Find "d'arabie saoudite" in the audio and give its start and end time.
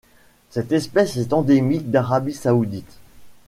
1.91-2.97